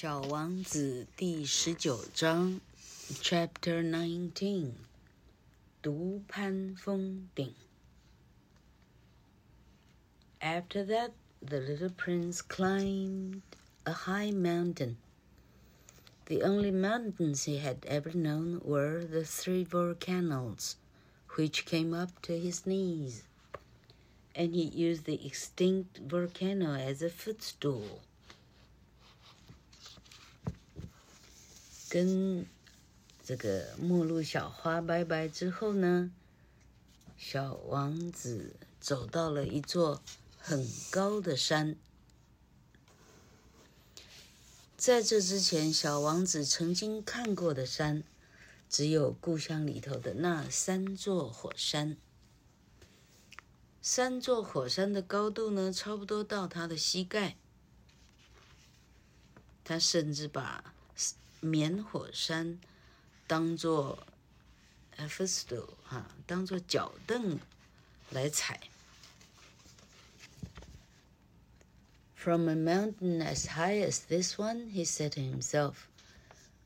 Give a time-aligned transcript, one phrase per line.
[0.00, 2.60] 小王子第十九章，
[3.20, 4.72] Chapter Nineteen，
[5.82, 7.54] 独攀峰顶。
[10.40, 11.10] After that,
[11.40, 13.42] the little prince climbed
[13.84, 14.96] a high mountain.
[16.26, 20.76] The only mountains he had ever known were the three volcanoes,
[21.36, 23.22] which came up to his knees,
[24.34, 28.00] and he used the extinct volcano as a footstool.
[31.91, 32.45] 跟
[33.21, 36.09] 这个陌路小花拜拜之后呢，
[37.17, 40.01] 小王子走到了一座
[40.39, 41.75] 很高的山。
[44.77, 48.05] 在这之前，小王子曾经看过的山，
[48.69, 51.97] 只有故乡里头的那三座火山。
[53.81, 57.35] 三座火山的高度呢，差不多到他的膝盖。
[59.65, 60.73] 他甚至把
[61.40, 62.58] 棉火山
[63.26, 64.06] 当做
[64.96, 67.38] footstool 哈，当做脚凳
[68.10, 68.60] 来踩。
[72.14, 75.86] From a mountain as high as this one, he said to himself,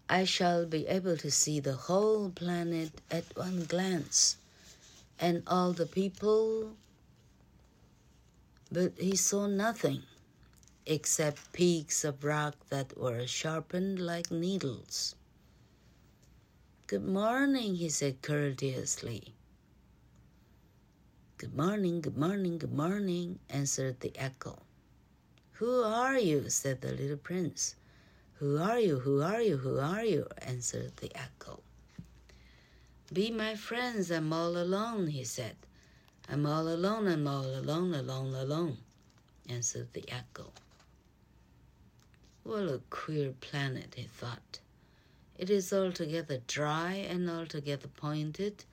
[0.06, 4.36] I shall be able to see the whole planet at one glance,
[5.18, 6.76] and all the people.
[8.72, 10.02] But he saw nothing.
[10.85, 15.15] except peaks of rock that were sharpened like needles.
[16.87, 19.33] Good morning, he said courteously.
[21.37, 24.59] Good morning, good morning, good morning, answered the echo.
[25.53, 26.49] Who are you?
[26.49, 27.75] said the little prince.
[28.35, 28.99] Who are you?
[28.99, 29.57] Who are you?
[29.57, 30.27] Who are you?
[30.37, 31.61] answered the echo.
[33.11, 35.55] Be my friends, I'm all alone, he said.
[36.29, 38.77] I'm all alone, I'm all alone, alone, alone,
[39.49, 40.51] answered the echo.
[42.44, 44.60] What a queer planet, he thought.
[45.38, 48.64] It is altogether dry and altogether pointed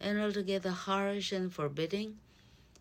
[0.00, 2.18] and altogether harsh and forbidding,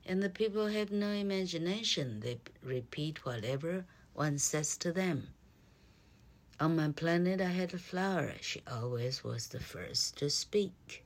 [0.05, 2.19] and the people have no imagination.
[2.19, 5.29] They repeat whatever one says to them.
[6.59, 8.33] On my planet, I had a flower.
[8.41, 11.03] She always was the first to speak.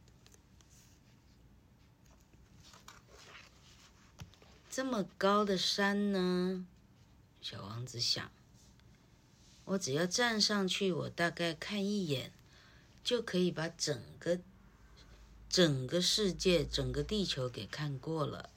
[4.69, 6.65] 这么高的山呢？
[7.41, 8.29] 小王子想。
[9.72, 12.30] 我只要站上去，我大概看一眼，
[13.02, 14.38] 就可以把整个
[15.48, 18.50] 整个世界、整个地球给看过了。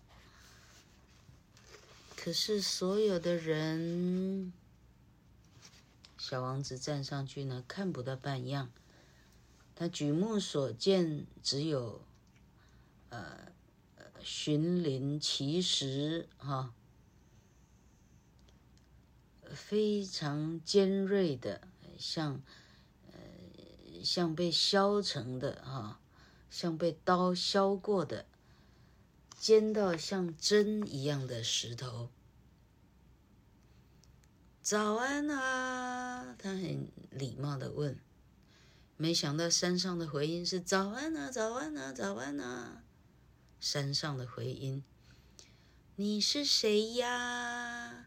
[2.17, 4.51] 可是所有的人，
[6.17, 8.69] 小王子站上去呢，看不到半样。
[9.73, 12.01] 他举目所见，只有
[13.09, 13.53] 呃，
[14.21, 16.73] 寻林奇石哈。
[19.55, 21.61] 非常尖锐的，
[21.97, 22.41] 像
[23.11, 23.17] 呃，
[24.03, 25.99] 像被削成的哈，
[26.51, 28.25] 像被刀削过的，
[29.39, 32.09] 尖到像针一样的石头。
[34.61, 37.97] 早安啊，他很礼貌的问。
[38.97, 42.83] 没想到山上的回音是早安啊，早安啊，早安啊。
[43.59, 44.83] 山上的回音，
[45.95, 48.04] 你是谁呀？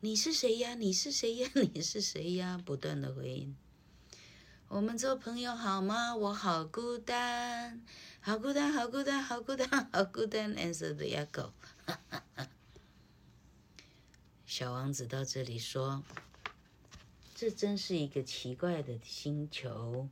[0.00, 0.76] 你是谁呀？
[0.76, 1.50] 你是谁呀？
[1.74, 2.56] 你是谁呀？
[2.64, 3.56] 不断的回音。
[4.68, 6.14] 我们做朋友好吗？
[6.14, 7.84] 我好孤单，
[8.20, 10.54] 好孤单，好孤单，好孤单，好孤单。
[10.54, 11.50] Answer the echo。
[14.46, 16.04] 小王子到这里说
[17.34, 20.08] ：“这真是一个奇怪的星球，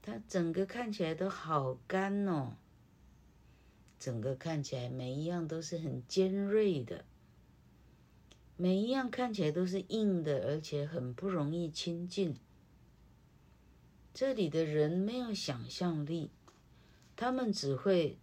[0.00, 2.54] 它整个看起来都好干哦，
[3.98, 7.04] 整个看起来每一样都是很尖锐的。”
[8.56, 12.36] 每一样看起来都是硬的，而且很不容易亲近。
[14.12, 16.30] 这里的人没有想象力，
[17.16, 18.18] 他们只会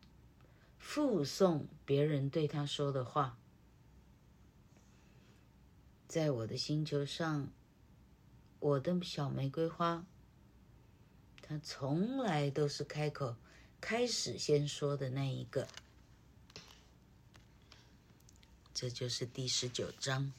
[0.78, 3.38] 附送别人对他说的话。
[6.08, 7.50] 在我的星球上，
[8.60, 10.06] 我的小玫瑰花，
[11.42, 13.36] 它从来都是开口
[13.82, 15.68] 开始先说的那一个。
[18.82, 20.34] 这就是第十九章。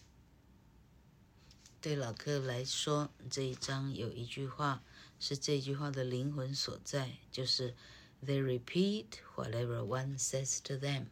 [1.80, 4.82] 对老克来说，这一章有一句话
[5.20, 7.76] 是这句话的灵魂所在，就是
[8.20, 9.06] “They repeat
[9.36, 11.04] whatever one says to them”。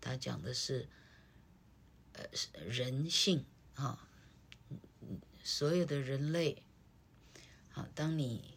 [0.00, 0.88] 他讲的是
[2.12, 2.26] 呃
[2.68, 3.44] 人性
[3.74, 4.08] 啊，
[5.42, 6.62] 所有的人类。
[7.70, 8.54] 好，当你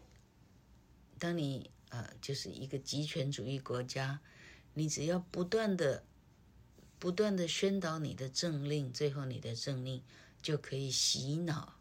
[1.17, 4.19] 当你呃就是一个极权主义国家，
[4.75, 6.05] 你只要不断的。
[7.05, 10.01] 不断的宣导你的政令，最后你的政令
[10.41, 11.75] 就可以洗脑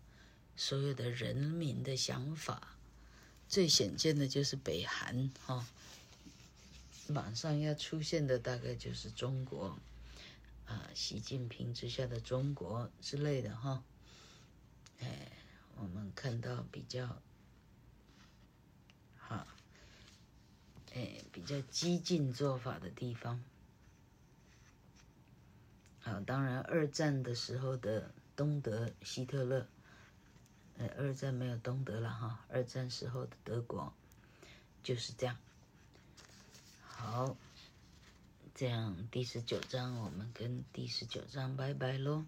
[0.55, 2.77] 所有的人民的想法。
[3.49, 5.67] 最显见的就是北韩哈、哦，
[7.09, 9.79] 马上要出现的大概就是中国，
[10.67, 13.83] 啊，习近平之下的中国之类的哈、哦。
[15.01, 15.33] 哎，
[15.77, 17.23] 我们看到比较
[19.17, 19.47] 好，
[20.93, 23.43] 哎，比较激进做法的地方。
[26.21, 29.67] 当然二战的时候的东德希特勒。
[30.77, 33.93] 呃，二战没有东德了哈，二战时候的德国
[34.83, 35.37] 就是这样。
[36.83, 37.37] 好，
[38.57, 42.25] 这样第十九章我们跟第十九章拜拜喽。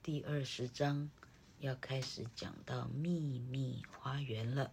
[0.00, 1.10] 第二十章
[1.58, 4.70] 要开始讲到秘密花园了。